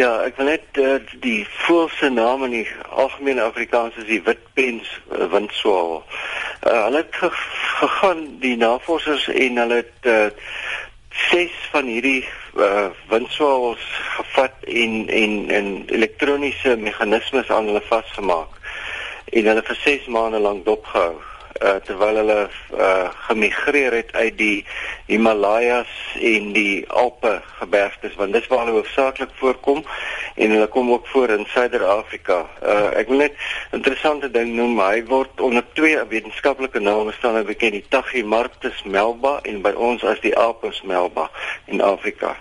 [0.00, 4.88] Ja, ek wil net uh, die voelse naam in die algemene Afrikaans is die witpens
[5.12, 5.98] uh, windswaal.
[6.64, 7.18] Uh, hulle het
[7.82, 10.30] gegaan die navorsers en hulle het uh,
[11.28, 12.22] ses van hierdie
[12.56, 13.84] uh, windswaals
[14.14, 18.56] gevat en en en elektroniese meganismes aan hulle vasgemaak
[19.36, 21.18] en hulle vir 6 maande lank dopgehou
[21.60, 24.64] uh, terwyl hulle uh, gemigreer het uit die
[25.06, 29.84] Himalajas en die Alpe gebergtes want dis waar hulle hoofsaaklik voorkom
[30.34, 32.42] en hulle kom ook voor in Suider-Afrika.
[32.62, 33.34] Uh, ek wil net
[33.70, 38.82] 'n interessante ding noem, hy word onder twee wetenskaplike name staan hy bekend, die Tachymarctus
[38.84, 41.30] melba en by ons as die Apus melba
[41.66, 42.36] in Afrika.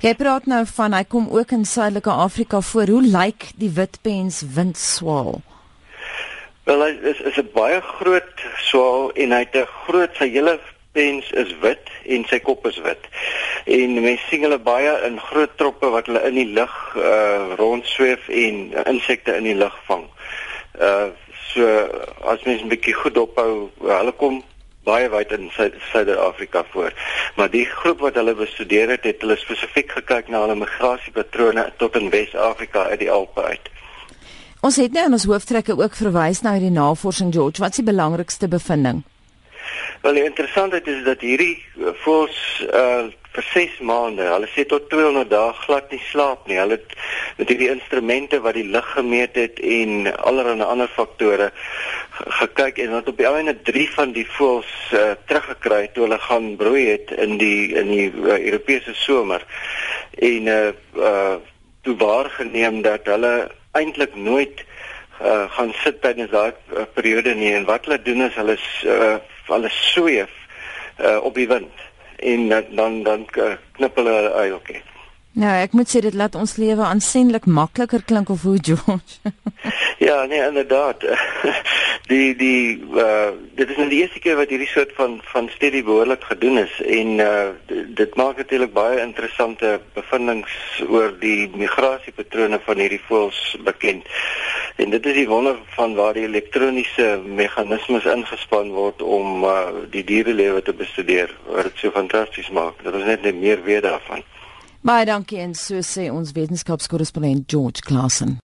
[0.00, 2.86] Jy praat nou van hy kom ook in Suidelike Afrika voor.
[2.86, 5.40] Hoe lyk die witpens windswaal?
[6.68, 10.58] Wel hy is is 'n baie groot swaal en hy het 'n groot sy hele
[10.92, 13.04] pens is wit en sy kop is wit.
[13.64, 18.28] En mense sien hulle baie in groot troppe wat hulle in die lug uh rondsweef
[18.28, 20.04] en insekte in die lug vang.
[20.80, 21.08] Uh
[21.54, 21.64] so
[22.34, 24.44] as mens 'n bietjie goed ophou, hulle kom
[24.84, 25.50] baie wyd in
[25.92, 26.92] Suid-Afrika voor.
[27.36, 31.96] Maar die groep wat hulle bestudeer het, het hulle spesifiek gekyk na hulle migrasiepatrone tot
[31.96, 33.68] in Wes-Afrika uit die Alpe uit.
[34.60, 37.62] Ons het nou in ons hooftrekke ook verwys na hierdie navorsing George.
[37.62, 39.04] Wat is die belangrikste bevinding?
[40.02, 44.88] Wel, die interessantheid is dat hierdie eh, voels uh vir 6 maande, hulle sê tot
[44.90, 46.56] 200 dae glad nie slaap nie.
[46.58, 46.94] Hulle het
[47.38, 51.50] met hierdie instrumente wat die lig gemeet het en allerlei ander faktore
[52.40, 56.48] gekyk en wat op die einde 3 van die voels uh teruggekry toe hulle gaan
[56.58, 59.46] broei het in die in die uh, Europese somer.
[60.18, 61.38] En uh uh
[61.98, 64.64] waargeneem dat hulle eintlik nooit
[65.22, 69.16] uh, gaan sit tydens daai uh, periode nie en wat hulle doen is hulle uh,
[69.48, 70.32] hulle sweef
[70.98, 74.82] uh, op die wind en uh, dan dan uh, knip hulle eieltjie.
[75.38, 79.20] Nou, ek moet sê dit laat ons lewe aansienlik makliker klink of hoe George.
[80.02, 81.04] ja, nee, inderdaad.
[82.08, 85.82] die die uh dit is nou die eerste keer wat hierdie soort van van studie
[85.84, 87.48] behoorlik gedoen is en uh
[88.00, 94.08] dit maak natuurlik baie interessante bevindinge oor die migrasiepatrone van hierdie voëls bekend.
[94.76, 100.04] En dit is die wonder van waar die elektroniese meganismes ingespan word om uh die
[100.04, 101.34] dierelewe te bestudeer.
[101.50, 102.84] Wat dit so fantasties maak.
[102.84, 104.24] Dat ons net net meer weet daarvan.
[104.80, 108.36] Baie dankie en so sê ons wetenskapskorrespondent George Klassen.